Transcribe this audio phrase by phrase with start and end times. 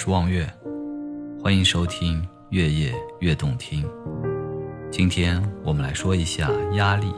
[0.00, 0.48] 是望月，
[1.42, 3.82] 欢迎收听《月夜越动听》。
[4.92, 7.12] 今天我们来说一下压力，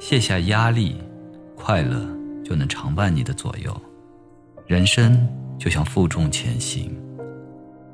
[0.00, 1.00] 卸下压力，
[1.54, 2.04] 快乐
[2.44, 3.80] 就能常伴你的左右。
[4.66, 5.24] 人生
[5.56, 7.00] 就像负重前行，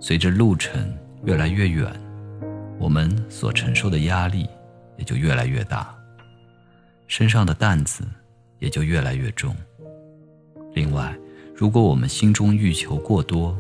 [0.01, 0.91] 随着路程
[1.25, 1.87] 越来越远，
[2.79, 4.49] 我们所承受的压力
[4.97, 5.95] 也就越来越大，
[7.07, 8.03] 身上的担子
[8.61, 9.55] 也就越来越重。
[10.73, 11.15] 另外，
[11.55, 13.55] 如果我们心中欲求过多，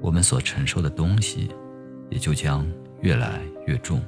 [0.00, 1.50] 我们所承受的东西
[2.10, 2.66] 也就将
[3.00, 4.00] 越来越重。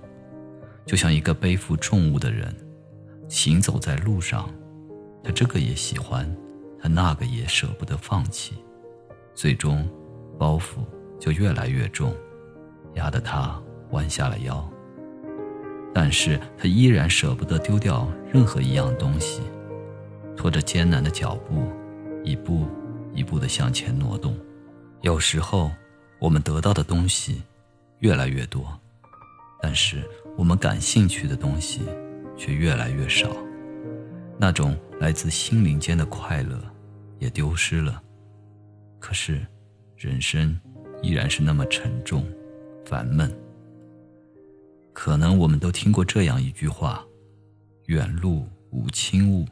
[0.86, 2.54] 就像一个背负重物的人，
[3.28, 4.48] 行走在路上，
[5.22, 6.34] 他这个也喜欢，
[6.80, 8.54] 他那个也舍不得放弃，
[9.34, 9.88] 最终
[10.38, 10.78] 包袱
[11.18, 12.14] 就越来越重，
[12.94, 14.66] 压得他弯下了腰。
[15.92, 19.42] 但是他依然舍不得丢掉任何一样东西，
[20.36, 21.66] 拖着艰难的脚步，
[22.24, 22.66] 一步。
[23.14, 24.36] 一步的向前挪动，
[25.02, 25.70] 有时候
[26.18, 27.42] 我们得到的东西
[28.00, 28.78] 越来越多，
[29.60, 30.02] 但是
[30.36, 31.82] 我们感兴趣的东西
[32.36, 33.36] 却越来越少，
[34.38, 36.60] 那种来自心灵间的快乐
[37.18, 38.02] 也丢失了。
[38.98, 39.46] 可是，
[39.96, 40.58] 人生
[41.00, 42.26] 依然是那么沉重、
[42.84, 43.32] 烦闷。
[44.92, 47.04] 可能我们都听过这样一句话
[47.86, 49.46] ：“远路无轻物。”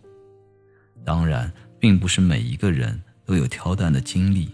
[1.06, 3.00] 当然，并不是每一个人。
[3.27, 4.48] 都有挑担的经历，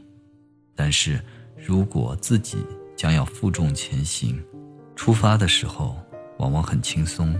[0.75, 1.21] 但是
[1.57, 2.59] 如果自己
[2.97, 4.43] 将要负重前行，
[4.97, 5.97] 出发的时候
[6.39, 7.39] 往往很轻松，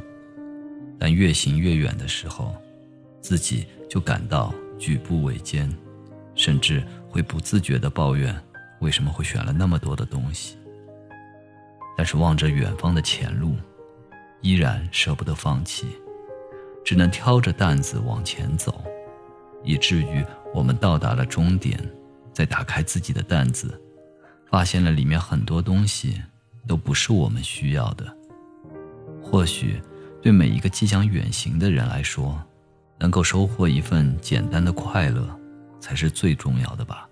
[0.99, 2.55] 但越行越远的时候，
[3.21, 5.73] 自己就感到举步维艰，
[6.35, 8.35] 甚至会不自觉地抱怨
[8.81, 10.57] 为什么会选了那么多的东西。
[11.97, 13.55] 但是望着远方的前路，
[14.41, 15.87] 依然舍不得放弃，
[16.85, 18.83] 只能挑着担子往前走。
[19.63, 21.79] 以至于我们到达了终点，
[22.33, 23.81] 再打开自己的担子，
[24.51, 26.21] 发现了里面很多东西
[26.67, 28.05] 都不是我们需要的。
[29.23, 29.81] 或许，
[30.21, 32.43] 对每一个即将远行的人来说，
[32.99, 35.29] 能够收获一份简单的快乐，
[35.81, 37.09] 才是最重要的吧。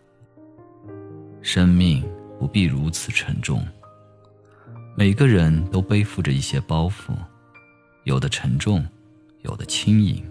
[1.43, 2.05] 生命
[2.39, 3.67] 不必如此沉重，
[4.97, 7.15] 每个人都背负着一些包袱，
[8.05, 8.87] 有的沉重，
[9.43, 10.23] 有的轻盈。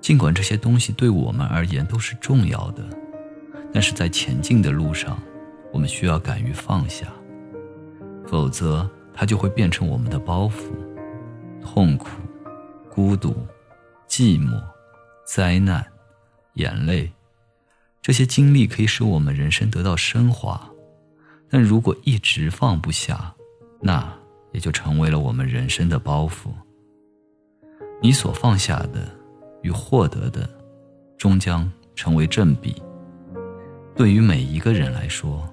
[0.00, 2.84] 尽管这些东西对我们而言都是重要的，
[3.72, 5.20] 但是在前进的路上，
[5.72, 7.06] 我们需要敢于放下，
[8.26, 10.70] 否则它就会变成我们的包袱。
[11.62, 12.08] 痛苦、
[12.90, 13.34] 孤独、
[14.08, 14.60] 寂寞、
[15.24, 15.84] 灾难、
[16.54, 17.10] 眼泪，
[18.00, 20.70] 这些经历可以使我们人生得到升华，
[21.48, 23.34] 但如果一直放不下，
[23.80, 24.12] 那
[24.52, 26.50] 也就成为了我们人生的包袱。
[28.02, 29.22] 你所放下的。
[29.62, 30.50] 与获得的，
[31.16, 32.82] 终将成为正比。
[33.94, 35.48] 对于每一个人来说，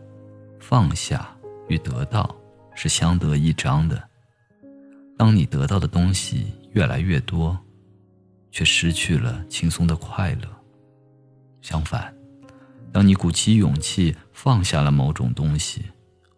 [0.60, 1.36] 放下
[1.68, 2.36] 与得到
[2.74, 4.02] 是相得益彰的。
[5.18, 7.58] 当你得到的东西越来越多，
[8.52, 10.48] 却失去了轻松的快乐；
[11.62, 12.14] 相反，
[12.92, 15.84] 当你鼓起勇气放下了某种东西，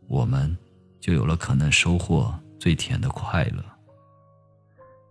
[0.07, 0.57] 我们
[0.99, 3.63] 就有了可能收获最甜的快乐。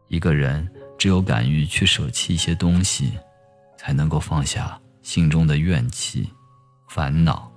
[0.08, 0.68] 一个人。
[1.00, 3.12] 只有敢于去舍弃一些东西，
[3.78, 6.28] 才能够放下心中的怨气、
[6.92, 7.48] 烦恼，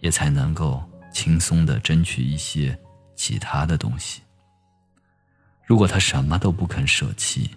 [0.00, 2.78] 也才能够轻松的争取一些
[3.16, 4.20] 其他的东西。
[5.64, 7.48] 如果他什么都不肯舍弃，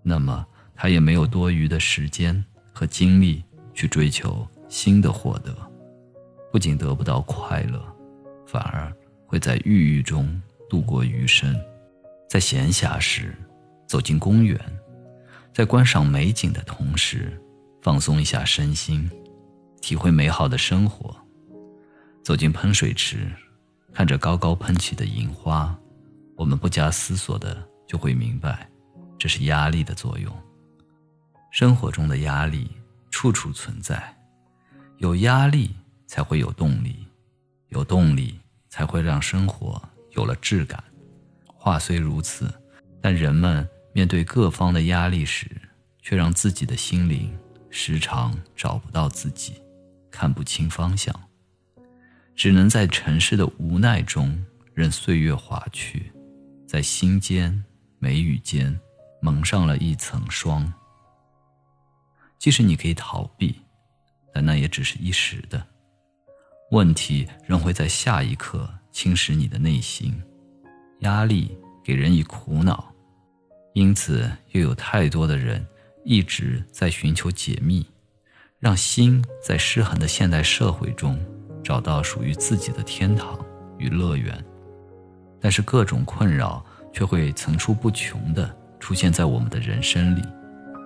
[0.00, 0.46] 那么
[0.76, 3.42] 他也没有多余的时间和精力
[3.74, 5.52] 去追求新的获得，
[6.52, 7.84] 不仅得不到快乐，
[8.46, 8.94] 反而
[9.26, 10.40] 会在郁郁中
[10.70, 11.52] 度过余生。
[12.30, 13.34] 在闲暇时。
[13.88, 14.60] 走进公园，
[15.50, 17.40] 在观赏美景的同时，
[17.80, 19.10] 放松一下身心，
[19.80, 21.16] 体会美好的生活。
[22.22, 23.30] 走进喷水池，
[23.92, 25.76] 看着高高喷起的银花，
[26.36, 28.68] 我们不加思索的就会明白，
[29.18, 30.32] 这是压力的作用。
[31.50, 32.70] 生活中的压力
[33.10, 34.16] 处处存在，
[34.98, 35.74] 有压力
[36.06, 37.06] 才会有动力，
[37.68, 38.38] 有动力
[38.68, 40.82] 才会让生活有了质感。
[41.46, 42.52] 话虽如此，
[43.00, 43.68] 但人们。
[43.94, 45.50] 面对各方的压力时，
[46.02, 47.36] 却让自己的心灵
[47.68, 49.54] 时常找不到自己，
[50.18, 51.14] 看不清方向，
[52.34, 54.44] 只能在尘世的无奈中
[54.74, 56.10] 任岁月划去，
[56.66, 57.64] 在心间
[58.00, 58.76] 眉宇间
[59.22, 60.72] 蒙上了一层霜。
[62.36, 63.60] 即使你可以逃避，
[64.34, 65.64] 但那也只是一时的，
[66.72, 70.20] 问题仍会在下一刻侵蚀你的内心。
[71.02, 72.92] 压力给人以苦恼。
[73.72, 75.64] 因此，又有太多的人
[76.04, 77.86] 一直在寻求解密，
[78.60, 81.16] 让心在失衡的现代社会中
[81.62, 83.38] 找到属于自己的天堂
[83.78, 84.36] 与乐园。
[85.40, 90.22] 但是各种困扰却会层出不穷地出现在我们的人生里，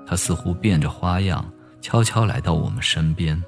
[0.07, 1.43] 它似乎变着花样，
[1.81, 3.43] 悄悄来到我们身边，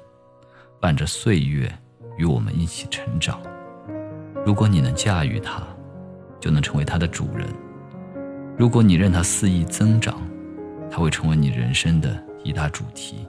[0.79, 1.71] 伴着岁月
[2.17, 3.39] 与我们一起成长。
[4.43, 5.61] 如果你能驾驭它，
[6.39, 7.47] 就能成为它的主人；
[8.57, 10.19] 如果你任它肆意增长，
[10.89, 13.27] 它会成为你人生的一大主题，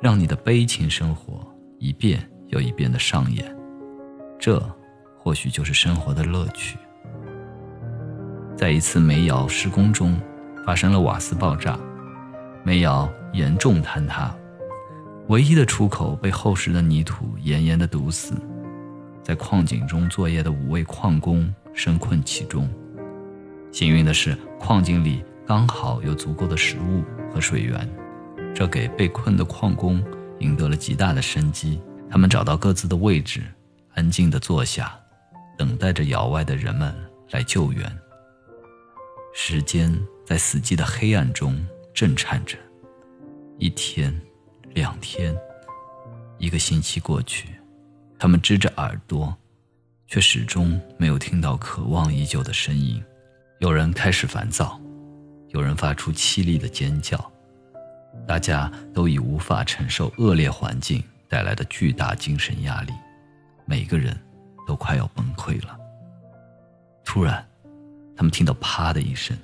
[0.00, 1.46] 让你的悲情生活
[1.78, 3.44] 一遍又一遍的上演。
[4.38, 4.60] 这，
[5.18, 6.78] 或许就是生活的乐趣。
[8.56, 10.20] 在一次煤窑施工中，
[10.64, 11.78] 发生了瓦斯爆炸，
[12.64, 14.34] 煤窑严重坍塌，
[15.28, 18.34] 唯一的出口被厚实的泥土严严地堵死，
[19.22, 22.68] 在矿井中作业的五位矿工深困其中。
[23.70, 27.02] 幸运的是，矿井里刚好有足够的食物
[27.32, 27.88] 和水源，
[28.58, 30.02] 这给被困的矿工
[30.40, 31.80] 赢得了极大的生机。
[32.10, 33.40] 他们找到各自的位置，
[33.94, 34.98] 安静地坐下，
[35.56, 36.92] 等待着窑外的人们
[37.30, 37.98] 来救援。
[39.32, 39.96] 时间
[40.26, 41.64] 在死寂的黑暗中
[41.94, 42.58] 震颤着，
[43.58, 44.12] 一天，
[44.74, 45.32] 两天，
[46.38, 47.50] 一个星期过去，
[48.18, 49.32] 他们支着耳朵，
[50.08, 53.00] 却始终没有听到渴望已久的声音。
[53.60, 54.80] 有人开始烦躁，
[55.50, 57.30] 有人发出凄厉的尖叫，
[58.26, 62.92] 大家都已无法承受恶劣环境带来的巨大精神压力，
[63.64, 64.18] 每个人
[64.66, 65.78] 都快要崩溃了。
[67.04, 67.44] 突然。
[68.16, 69.38] 他们听到“啪”的一声，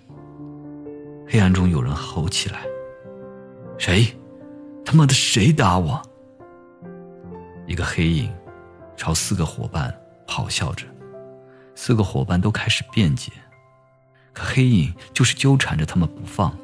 [1.29, 2.63] 黑暗中有人吼起来
[3.79, 4.05] ：“谁？
[4.85, 6.03] 他妈的谁打我？”
[7.69, 8.29] 一个黑影
[8.97, 9.97] 朝四个伙伴
[10.27, 10.85] 咆哮着，
[11.77, 13.31] 四个伙伴都开始辩解，
[14.33, 16.59] 可黑影就是纠缠着他们不放，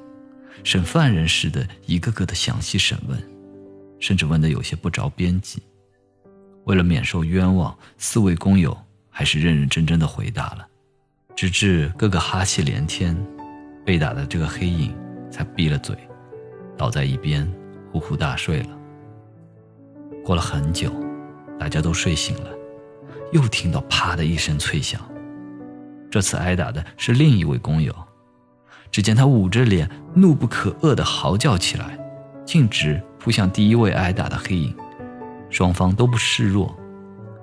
[0.63, 3.19] 审犯人似的，一个个的详细审问，
[3.99, 5.63] 甚至问得有些不着边际。
[6.65, 8.77] 为了免受冤枉，四位工友
[9.09, 10.67] 还是认认真真的回答了。
[11.35, 13.17] 直至个个哈气连天，
[13.85, 14.95] 被打的这个黑影
[15.31, 15.97] 才闭了嘴，
[16.77, 17.51] 倒在一边
[17.91, 18.79] 呼呼大睡了。
[20.23, 20.93] 过了很久，
[21.59, 22.51] 大家都睡醒了，
[23.33, 25.01] 又听到啪的一声脆响。
[26.11, 27.95] 这次挨打的是另一位工友，
[28.91, 31.99] 只见他捂着脸，怒不可遏地嚎叫起来，
[32.45, 34.77] 径直扑向第一位挨打的黑影。
[35.49, 36.77] 双方都不示弱，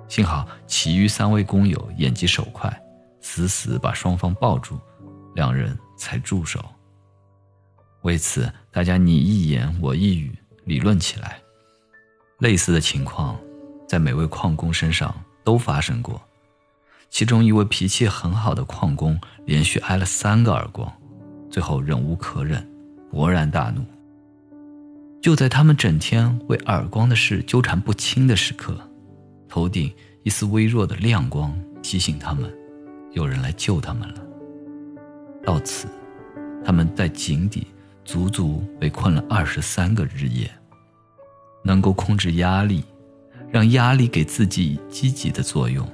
[0.08, 2.74] 幸好其余三位工友眼疾手快。
[3.20, 4.78] 死死把双方抱住，
[5.34, 6.64] 两人才住手。
[8.02, 11.38] 为此，大家你一言我一语理论起来。
[12.38, 13.38] 类似的情况，
[13.88, 15.14] 在每位矿工身上
[15.44, 16.22] 都发生过。
[17.10, 20.90] 其中一位脾气很好的矿工，连续挨了三个耳光，
[21.50, 22.66] 最后忍无可忍，
[23.12, 23.84] 勃然大怒。
[25.20, 28.78] 就在他们整天为耳光的事纠缠不清的时刻，
[29.48, 29.92] 头顶
[30.22, 31.52] 一丝微弱的亮光
[31.82, 32.52] 提醒他们。
[33.12, 34.22] 有人来救他们了。
[35.42, 35.88] 到此，
[36.64, 37.66] 他们在井底
[38.04, 40.48] 足足被困了二十三个日夜。
[41.64, 42.84] 能够控制压力，
[43.50, 45.86] 让压力给自己积极的作用，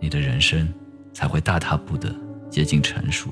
[0.00, 0.72] 你的人生
[1.12, 2.14] 才会大踏步的
[2.48, 3.28] 接近成熟。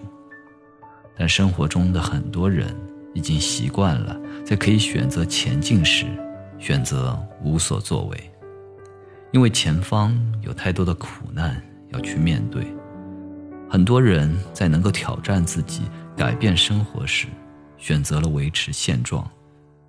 [1.16, 2.74] 但生活中的很多人
[3.14, 6.06] 已经习惯了在可以选择前进时，
[6.58, 8.30] 选择无所作为，
[9.32, 12.66] 因为前方有太多的苦难要去面对。
[13.68, 15.82] 很多人在能够挑战自己、
[16.16, 17.26] 改变生活时，
[17.78, 19.28] 选择了维持现状，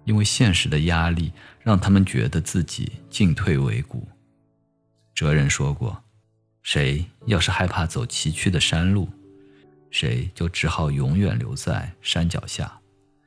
[0.05, 4.07] 因为现实的压力让他们觉得自己进退维谷。
[5.13, 6.01] 哲人说过
[6.63, 9.07] ：“谁要是害怕走崎岖的山路，
[9.93, 12.65] 谁就只好永远留在山脚下；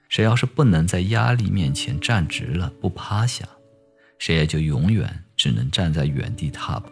[0.09, 3.49] 谁要是不能在压力面前站直了不趴下，
[4.19, 6.91] 谁也就永远只能站在原地踏步，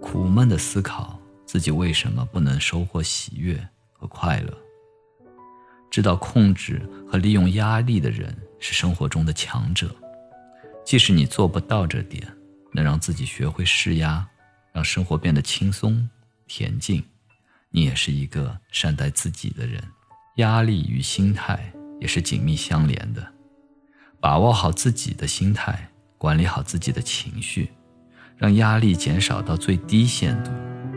[0.00, 3.60] 苦闷的思考。”自己为什么不能收获喜悦
[3.92, 4.56] 和快乐？
[5.90, 9.92] 知道控制和利用压力的人是生活中的强者。
[10.84, 12.24] 即使你做不到这点，
[12.70, 14.24] 能让自己学会释压，
[14.72, 16.08] 让生活变得轻松
[16.46, 17.02] 恬静，
[17.70, 19.82] 你也是一个善待自己的人。
[20.36, 23.26] 压力与心态也是紧密相连的。
[24.20, 27.70] 把握好自己的心态，管理好自己的情绪，
[28.36, 30.50] 让压力减少到最低限度。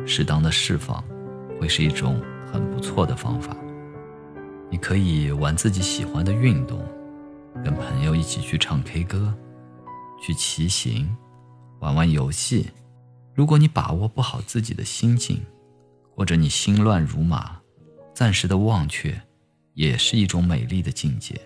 [0.05, 1.03] 适当的释放，
[1.59, 3.55] 会是一种很不错的方法。
[4.69, 6.85] 你可以玩自己喜欢的运动，
[7.63, 9.33] 跟朋友一起去唱 K 歌，
[10.21, 11.15] 去骑行，
[11.79, 12.69] 玩玩游戏。
[13.33, 15.41] 如果你把握不好自己的心境，
[16.15, 17.59] 或者你心乱如麻，
[18.13, 19.19] 暂时的忘却，
[19.73, 21.39] 也是一种美丽的境界。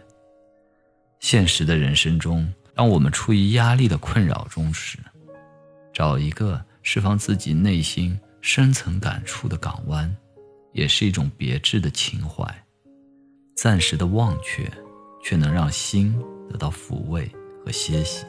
[1.19, 4.97] 现实的人生中，当我们处于压力的困扰中时，
[5.93, 10.15] 找一个释放自己内心深层感触的港湾，
[10.74, 12.45] 也是一种别致的情怀。
[13.55, 14.69] 暂时的忘却，
[15.24, 16.15] 却能让心
[16.47, 17.27] 得到抚慰
[17.65, 18.25] 和歇息，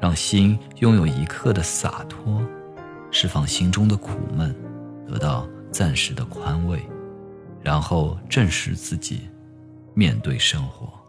[0.00, 2.42] 让心拥有一刻的洒脱，
[3.10, 4.56] 释放心中的苦闷，
[5.10, 6.80] 得到暂时的宽慰，
[7.60, 9.28] 然后正视自己，
[9.92, 10.99] 面对生活。